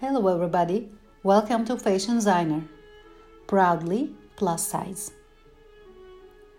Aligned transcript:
Hello, 0.00 0.34
everybody. 0.34 0.88
Welcome 1.22 1.66
to 1.66 1.76
Fashion 1.76 2.14
Designer. 2.14 2.64
Proudly 3.46 4.14
plus 4.34 4.66
size. 4.66 5.10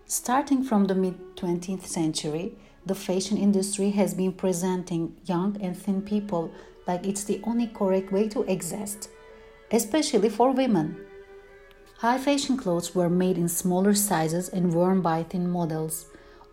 Starting 0.06 0.62
from 0.62 0.84
the 0.84 0.94
mid 0.94 1.16
20th 1.34 1.84
century, 1.84 2.56
the 2.86 2.94
fashion 2.94 3.36
industry 3.36 3.90
has 3.90 4.14
been 4.14 4.32
presenting 4.32 5.16
young 5.24 5.60
and 5.60 5.76
thin 5.76 6.02
people 6.02 6.52
like 6.86 7.04
it's 7.04 7.24
the 7.24 7.40
only 7.42 7.66
correct 7.66 8.12
way 8.12 8.28
to 8.28 8.44
exist, 8.44 9.10
especially 9.72 10.28
for 10.28 10.52
women. 10.52 11.04
High 11.98 12.18
fashion 12.18 12.56
clothes 12.56 12.94
were 12.94 13.10
made 13.10 13.38
in 13.38 13.48
smaller 13.48 13.94
sizes 13.94 14.50
and 14.50 14.72
worn 14.72 15.00
by 15.02 15.24
thin 15.24 15.50
models. 15.50 16.06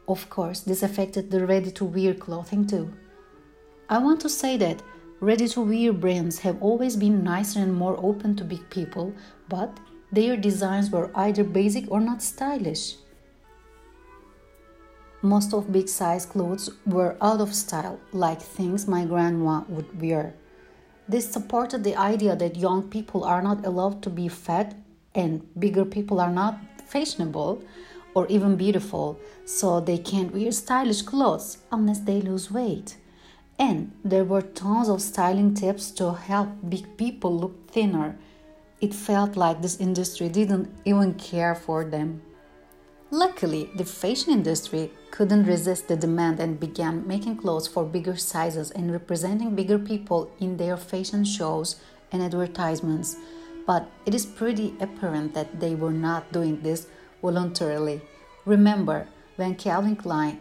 Of 0.08 0.28
course, 0.32 0.62
this 0.62 0.82
affected 0.82 1.30
the 1.30 1.46
ready 1.46 1.70
to 1.70 1.86
wear 1.86 2.16
clothing 2.16 2.66
too. 2.66 2.92
I 3.88 4.00
want 4.00 4.22
to 4.22 4.30
say 4.30 4.58
that 4.58 4.82
Ready 5.22 5.50
to 5.50 5.62
wear 5.62 5.92
brands 5.92 6.40
have 6.40 6.62
always 6.62 6.96
been 6.96 7.26
nicer 7.26 7.60
and 7.60 7.76
more 7.76 8.00
open 8.02 8.38
to 8.38 8.46
big 8.46 8.70
people, 8.70 9.14
but 9.50 9.78
their 10.14 10.38
designs 10.38 10.92
were 10.92 11.12
either 11.14 11.44
basic 11.44 11.92
or 11.92 12.00
not 12.00 12.22
stylish. 12.22 12.96
Most 15.22 15.54
of 15.54 15.74
big 15.74 15.90
size 15.90 16.26
clothes 16.26 16.70
were 16.86 17.18
out 17.22 17.42
of 17.42 17.54
style, 17.54 18.00
like 18.14 18.42
things 18.42 18.88
my 18.88 19.04
grandma 19.04 19.64
would 19.68 20.02
wear. 20.02 20.36
This 21.10 21.30
supported 21.30 21.84
the 21.84 21.98
idea 21.98 22.38
that 22.38 22.56
young 22.56 22.84
people 22.84 23.26
are 23.26 23.42
not 23.42 23.66
allowed 23.66 24.02
to 24.04 24.10
be 24.10 24.30
fat 24.30 24.74
and 25.14 25.46
bigger 25.60 25.84
people 25.84 26.22
are 26.22 26.32
not 26.32 26.58
fashionable 26.88 27.62
or 28.14 28.26
even 28.28 28.56
beautiful, 28.56 29.20
so 29.44 29.82
they 29.82 29.98
can't 29.98 30.34
wear 30.34 30.54
stylish 30.54 31.02
clothes 31.02 31.58
unless 31.74 32.00
they 32.00 32.22
lose 32.22 32.50
weight. 32.50 32.96
And 33.60 33.92
there 34.06 34.24
were 34.24 34.42
tons 34.42 34.88
of 34.88 35.02
styling 35.02 35.54
tips 35.54 35.92
to 35.92 36.14
help 36.14 36.48
big 36.70 36.96
people 36.96 37.38
look 37.38 37.70
thinner. 37.70 38.18
It 38.80 38.94
felt 38.94 39.36
like 39.36 39.62
this 39.62 39.82
industry 39.82 40.30
didn't 40.30 40.74
even 40.86 41.16
care 41.16 41.54
for 41.54 41.84
them. 41.84 42.22
Luckily, 43.12 43.70
the 43.76 43.84
fashion 43.84 44.32
industry 44.32 44.92
couldn't 45.12 45.46
resist 45.46 45.90
the 45.90 45.98
demand 45.98 46.40
and 46.40 46.60
began 46.60 47.06
making 47.06 47.38
clothes 47.38 47.68
for 47.68 47.84
bigger 47.84 48.16
sizes 48.16 48.72
and 48.72 48.92
representing 48.92 49.56
bigger 49.56 49.80
people 49.80 50.32
in 50.40 50.56
their 50.56 50.78
fashion 50.78 51.26
shows 51.26 51.76
and 52.14 52.22
advertisements. 52.22 53.18
But 53.68 53.90
it 54.06 54.16
is 54.16 54.26
pretty 54.26 54.74
apparent 54.80 55.34
that 55.34 55.60
they 55.60 55.76
were 55.76 55.92
not 55.92 56.32
doing 56.32 56.62
this 56.62 56.88
voluntarily. 57.22 58.00
Remember, 58.46 59.08
when 59.36 59.56
Calvin 59.56 59.96
Klein 59.96 60.40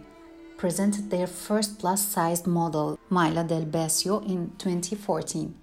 presented 0.59 1.09
their 1.09 1.27
first 1.27 1.78
plus 1.78 2.05
sized 2.05 2.47
model, 2.47 2.98
Myla 3.09 3.45
Dalbesio, 3.45 4.23
in 4.28 4.51
2014. 4.59 5.55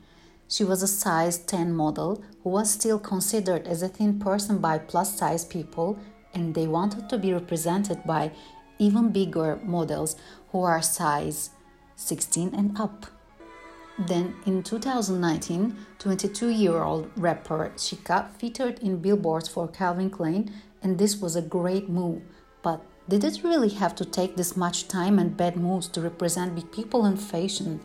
She 0.48 0.64
was 0.64 0.82
a 0.82 0.88
size 0.88 1.38
10 1.38 1.76
model 1.76 2.24
who 2.42 2.50
was 2.50 2.72
still 2.72 2.98
considered 2.98 3.68
as 3.68 3.82
a 3.82 3.90
thin 3.90 4.20
person 4.20 4.60
by 4.60 4.78
plus 4.78 5.18
size 5.18 5.44
people, 5.44 6.00
and 6.34 6.56
they 6.56 6.66
wanted 6.66 7.10
to 7.10 7.18
be 7.18 7.34
represented 7.34 8.04
by 8.06 8.32
even 8.80 9.12
bigger 9.12 9.60
models 9.64 10.16
who 10.52 10.64
are 10.64 10.82
size 10.82 11.50
16 11.98 12.56
and 12.56 12.80
up. 12.80 13.06
Then 13.98 14.36
in 14.46 14.64
2019, 14.64 15.76
22 16.00 16.50
year 16.50 16.84
old 16.84 17.12
rapper 17.18 17.72
Chika 17.76 18.32
featured 18.38 18.80
in 18.80 18.98
billboards 18.98 19.50
for 19.50 19.68
Calvin 19.68 20.10
Klein, 20.10 20.54
and 20.82 20.98
this 20.98 21.18
was 21.18 21.36
a 21.36 21.42
great 21.42 21.90
move, 21.90 22.22
but 22.62 22.82
did 23.08 23.24
it 23.24 23.44
really 23.44 23.70
have 23.70 23.94
to 23.96 24.06
take 24.06 24.36
this 24.36 24.58
much 24.58 24.88
time 24.88 25.20
and 25.20 25.38
bad 25.38 25.56
moves 25.56 25.88
to 25.90 26.02
represent 26.02 26.56
big 26.56 26.72
people 26.72 27.06
in 27.06 27.18
fashion? 27.18 27.80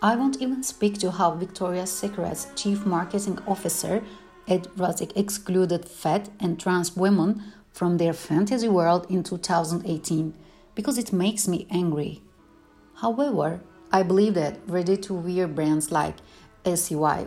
I 0.00 0.16
won't 0.16 0.40
even 0.40 0.62
speak 0.62 0.98
to 0.98 1.10
how 1.10 1.32
Victoria's 1.32 1.90
Secret's 1.90 2.46
chief 2.56 2.84
marketing 2.86 3.38
officer, 3.46 4.02
Ed 4.48 4.68
Razek, 4.76 5.16
excluded 5.16 5.88
fat 5.88 6.28
and 6.40 6.58
trans 6.58 6.96
women 6.96 7.42
from 7.72 7.98
their 7.98 8.12
fantasy 8.12 8.68
world 8.68 9.06
in 9.08 9.22
2018 9.22 10.34
because 10.74 10.98
it 10.98 11.12
makes 11.12 11.48
me 11.48 11.66
angry. 11.70 12.22
However, 12.94 13.60
I 13.92 14.02
believe 14.02 14.34
that 14.34 14.58
ready 14.66 14.96
to 14.98 15.14
wear 15.14 15.46
brands 15.48 15.90
like 15.90 16.16
SCY, 16.64 17.26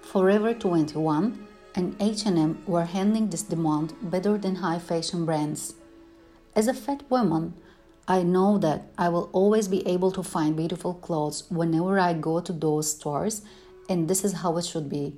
Forever 0.00 0.52
21, 0.52 1.46
and 1.74 1.96
H&M 2.00 2.62
were 2.66 2.84
handling 2.84 3.30
this 3.30 3.42
demand 3.42 3.94
better 4.02 4.36
than 4.36 4.56
high 4.56 4.78
fashion 4.78 5.24
brands. 5.24 5.74
As 6.54 6.68
a 6.68 6.74
fat 6.74 7.02
woman, 7.10 7.54
I 8.06 8.22
know 8.22 8.58
that 8.58 8.90
I 8.98 9.08
will 9.08 9.30
always 9.32 9.68
be 9.68 9.86
able 9.86 10.12
to 10.12 10.22
find 10.22 10.56
beautiful 10.56 10.94
clothes 10.94 11.44
whenever 11.50 11.98
I 11.98 12.12
go 12.12 12.40
to 12.40 12.52
those 12.52 12.90
stores, 12.90 13.42
and 13.88 14.08
this 14.08 14.24
is 14.24 14.34
how 14.34 14.56
it 14.58 14.66
should 14.66 14.90
be. 14.90 15.16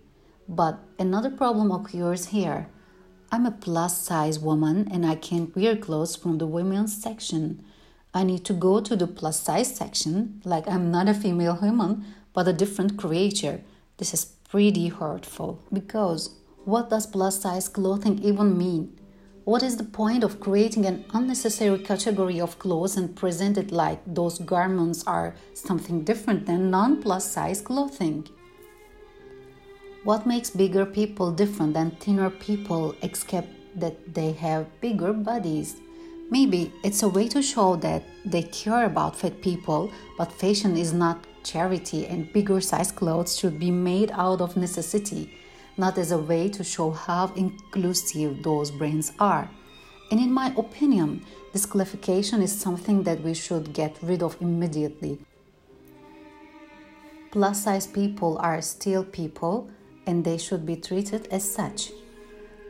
But 0.49 0.79
another 0.99 1.31
problem 1.31 1.73
occurs 1.73 2.27
here. 2.27 2.69
I'm 3.33 3.47
a 3.47 3.51
plus 3.51 3.99
size 3.99 4.39
woman 4.39 4.87
and 4.93 5.05
I 5.05 5.17
can't 5.17 5.57
wear 5.57 5.77
clothes 5.77 6.15
from 6.15 6.39
the 6.39 6.47
women's 6.47 6.95
section. 7.03 7.65
I 8.13 8.23
need 8.23 8.45
to 8.45 8.53
go 8.53 8.81
to 8.81 8.95
the 8.95 9.09
plus 9.09 9.41
size 9.41 9.75
section, 9.75 10.41
like 10.45 10.69
I'm 10.69 10.93
not 10.93 11.09
a 11.09 11.15
female 11.15 11.57
human, 11.57 12.05
but 12.33 12.47
a 12.47 12.53
different 12.53 12.97
creature. 12.97 13.63
This 13.97 14.15
is 14.15 14.25
pretty 14.25 14.87
hurtful 14.89 15.61
because 15.73 16.37
what 16.65 16.91
does 16.91 17.09
plus 17.09 17.41
size 17.41 17.69
clothing 17.69 18.23
even 18.23 18.57
mean? 18.57 18.97
What 19.45 19.63
is 19.63 19.77
the 19.77 19.85
point 19.85 20.25
of 20.25 20.41
creating 20.41 20.87
an 20.87 21.05
unnecessary 21.13 21.79
category 21.79 22.41
of 22.41 22.59
clothes 22.59 22.97
and 22.97 23.15
present 23.15 23.59
it 23.59 23.71
like 23.71 24.01
those 24.07 24.39
garments 24.39 25.05
are 25.07 25.35
something 25.53 26.03
different 26.03 26.47
than 26.47 26.71
non 26.71 27.03
plus 27.03 27.31
size 27.31 27.61
clothing? 27.61 28.27
What 30.03 30.27
makes 30.27 30.49
bigger 30.49 30.87
people 30.87 31.31
different 31.31 31.75
than 31.75 31.91
thinner 31.91 32.31
people 32.31 32.95
except 33.03 33.49
that 33.79 34.15
they 34.15 34.33
have 34.33 34.81
bigger 34.81 35.13
bodies? 35.13 35.77
Maybe 36.31 36.73
it's 36.83 37.03
a 37.03 37.09
way 37.11 37.29
to 37.29 37.43
show 37.43 37.77
that 37.77 38.03
they 38.25 38.45
care 38.45 38.87
about 38.87 39.15
fat 39.15 39.43
people, 39.43 39.93
but 40.17 40.33
fashion 40.33 40.75
is 40.75 40.95
not 40.95 41.23
charity 41.43 42.07
and 42.07 42.33
bigger 42.33 42.63
size 42.63 42.91
clothes 42.91 43.37
should 43.37 43.59
be 43.59 43.71
made 43.71 44.11
out 44.13 44.41
of 44.41 44.57
necessity 44.57 45.31
not 45.77 45.99
as 45.99 46.13
a 46.13 46.19
way 46.19 46.49
to 46.49 46.65
show 46.65 46.91
how 46.91 47.33
inclusive 47.35 48.43
those 48.43 48.71
brands 48.71 49.13
are. 49.19 49.51
And 50.11 50.21
in 50.21 50.33
my 50.33 50.55
opinion, 50.57 51.25
this 51.53 51.67
qualification 51.67 52.43
is 52.43 52.53
something 52.53 53.03
that 53.05 53.23
we 53.23 53.35
should 53.35 53.73
get 53.73 53.97
rid 54.03 54.23
of 54.23 54.37
immediately. 54.41 55.19
Plus 57.31 57.65
size 57.65 57.87
people 57.87 58.39
are 58.39 58.63
still 58.63 59.05
people 59.05 59.69
and 60.07 60.25
they 60.25 60.39
should 60.39 60.65
be 60.65 60.77
treated 60.77 61.27
as 61.33 61.43
such. 61.51 61.91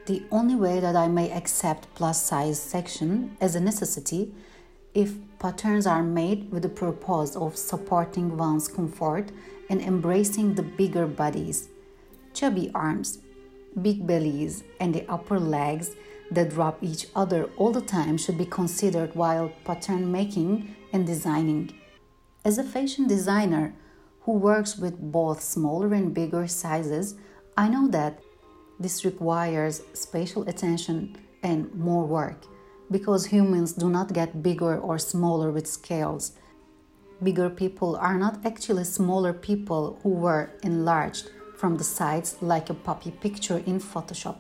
The 0.07 0.23
only 0.31 0.55
way 0.55 0.81
that 0.81 0.97
I 0.97 1.09
may 1.09 1.31
accept 1.31 1.93
plus 1.95 2.23
size 2.23 2.61
section 2.61 3.37
as 3.41 3.55
a 3.55 3.61
necessity 3.61 4.33
if 4.95 5.15
patterns 5.39 5.87
are 5.87 6.03
made 6.03 6.51
with 6.51 6.63
the 6.63 6.69
purpose 6.69 7.37
of 7.37 7.57
supporting 7.57 8.37
one's 8.37 8.69
comfort 8.69 9.33
and 9.69 9.81
embracing 9.81 10.55
the 10.55 10.63
bigger 10.63 11.07
bodies 11.07 11.69
chubby 12.35 12.71
arms, 12.75 13.19
big 13.81 14.07
bellies, 14.07 14.65
and 14.81 14.95
the 14.95 15.09
upper 15.09 15.39
legs 15.39 15.93
that 16.31 16.51
drop 16.51 16.83
each 16.83 17.07
other 17.15 17.49
all 17.57 17.71
the 17.71 17.81
time 17.81 18.17
should 18.17 18.37
be 18.37 18.47
considered 18.47 19.15
while 19.15 19.53
pattern 19.65 20.11
making 20.11 20.75
and 20.93 21.07
designing. 21.07 21.71
As 22.45 22.59
a 22.59 22.65
fashion 22.65 23.07
designer 23.07 23.75
who 24.23 24.33
works 24.33 24.77
with 24.77 24.99
both 24.99 25.43
smaller 25.43 25.95
and 25.95 26.13
bigger 26.15 26.47
sizes, 26.47 27.15
I 27.57 27.69
know 27.69 27.89
that 27.89 28.21
this 28.81 29.05
requires 29.05 29.83
spatial 29.93 30.49
attention 30.49 31.17
and 31.43 31.73
more 31.75 32.05
work 32.05 32.45
because 32.91 33.27
humans 33.27 33.73
do 33.73 33.89
not 33.89 34.13
get 34.13 34.43
bigger 34.43 34.79
or 34.79 34.99
smaller 34.99 35.51
with 35.51 35.67
scales. 35.67 36.33
Bigger 37.23 37.49
people 37.49 37.97
are 37.97 38.19
not 38.19 38.45
actually 38.45 38.85
smaller 38.85 39.33
people 39.33 39.99
who 40.03 40.11
were 40.11 40.51
enlarged 40.63 41.31
from 41.65 41.79
the 41.79 41.93
sides 41.99 42.37
like 42.43 42.69
a 42.69 42.75
puppy 42.75 43.11
picture 43.11 43.57
in 43.65 43.81
Photoshop. 43.81 44.37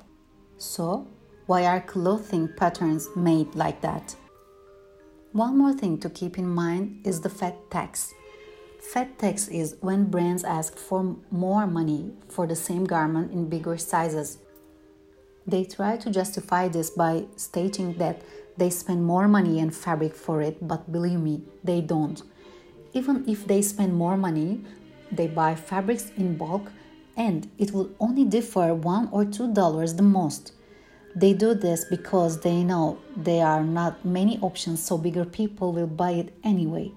So, 0.58 1.08
why 1.46 1.64
are 1.64 1.80
clothing 1.80 2.50
patterns 2.54 3.08
made 3.16 3.54
like 3.54 3.80
that? 3.80 4.14
One 5.32 5.56
more 5.56 5.72
thing 5.72 5.96
to 6.00 6.10
keep 6.10 6.36
in 6.36 6.46
mind 6.46 7.00
is 7.06 7.22
the 7.22 7.30
fat 7.30 7.56
tax. 7.70 8.12
Fat 8.92 9.18
tax 9.18 9.48
is 9.48 9.76
when 9.80 10.10
brands 10.10 10.44
ask 10.44 10.76
for 10.76 11.16
more 11.30 11.66
money 11.66 12.12
for 12.28 12.46
the 12.46 12.54
same 12.54 12.84
garment 12.84 13.32
in 13.32 13.48
bigger 13.48 13.78
sizes. 13.78 14.36
They 15.46 15.64
try 15.64 15.96
to 15.96 16.10
justify 16.10 16.68
this 16.68 16.90
by 16.90 17.24
stating 17.36 17.94
that 17.94 18.20
they 18.58 18.68
spend 18.68 19.02
more 19.02 19.28
money 19.28 19.60
and 19.60 19.74
fabric 19.74 20.14
for 20.14 20.42
it, 20.42 20.68
but 20.68 20.92
believe 20.92 21.20
me, 21.20 21.40
they 21.64 21.80
don't. 21.80 22.20
Even 22.92 23.24
if 23.26 23.46
they 23.46 23.62
spend 23.62 23.94
more 23.94 24.18
money, 24.18 24.60
they 25.10 25.26
buy 25.26 25.54
fabrics 25.54 26.12
in 26.18 26.36
bulk 26.36 26.70
and 27.16 27.50
it 27.58 27.72
will 27.72 27.90
only 28.00 28.24
differ 28.24 28.74
one 28.74 29.08
or 29.12 29.24
two 29.24 29.52
dollars 29.52 29.94
the 29.94 30.02
most. 30.02 30.52
They 31.16 31.32
do 31.32 31.54
this 31.54 31.84
because 31.84 32.40
they 32.40 32.64
know 32.64 32.98
there 33.16 33.46
are 33.46 33.62
not 33.62 34.04
many 34.04 34.38
options, 34.40 34.82
so 34.82 34.98
bigger 34.98 35.24
people 35.24 35.72
will 35.72 35.86
buy 35.86 36.12
it 36.12 36.34
anyway. 36.42 36.90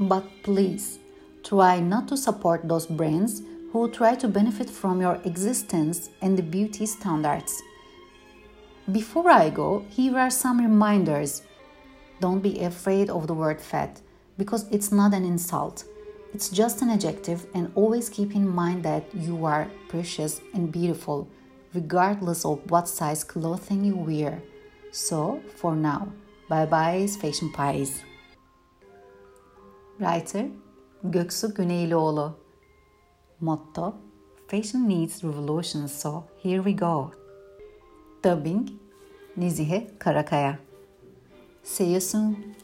But 0.00 0.24
please, 0.42 0.98
try 1.44 1.80
not 1.80 2.08
to 2.08 2.16
support 2.16 2.66
those 2.66 2.86
brands 2.86 3.42
who 3.72 3.90
try 3.90 4.14
to 4.14 4.28
benefit 4.28 4.70
from 4.70 5.00
your 5.00 5.20
existence 5.24 6.08
and 6.22 6.38
the 6.38 6.42
beauty 6.42 6.86
standards. 6.86 7.60
Before 8.90 9.30
I 9.30 9.50
go, 9.50 9.84
here 9.90 10.16
are 10.16 10.30
some 10.30 10.58
reminders. 10.58 11.42
Don't 12.20 12.40
be 12.40 12.60
afraid 12.60 13.10
of 13.10 13.26
the 13.26 13.34
word 13.34 13.60
fat 13.60 14.00
because 14.38 14.66
it's 14.70 14.90
not 14.90 15.12
an 15.12 15.24
insult. 15.24 15.84
It's 16.38 16.50
just 16.50 16.82
an 16.82 16.90
adjective, 16.90 17.48
and 17.52 17.72
always 17.74 18.08
keep 18.08 18.36
in 18.36 18.48
mind 18.48 18.84
that 18.84 19.02
you 19.12 19.44
are 19.44 19.68
precious 19.88 20.40
and 20.54 20.70
beautiful, 20.70 21.26
regardless 21.74 22.44
of 22.44 22.60
what 22.70 22.86
size 22.86 23.24
clothing 23.24 23.82
you 23.84 23.96
wear. 23.96 24.40
So, 24.92 25.42
for 25.56 25.74
now, 25.74 26.12
bye 26.48 26.64
bye, 26.64 27.08
Fashion 27.08 27.50
Pies. 27.50 28.04
Writer 29.98 30.48
Göksu 31.02 31.52
Güneylioğlu 31.54 32.32
Motto 33.40 33.94
Fashion 34.46 34.86
needs 34.86 35.24
revolution, 35.24 35.88
so 35.88 36.28
here 36.36 36.62
we 36.62 36.72
go. 36.72 37.10
Dubbing 38.22 38.78
Nezihe 39.36 39.98
Karakaya. 39.98 40.58
See 41.64 41.92
you 41.94 42.00
soon. 42.00 42.54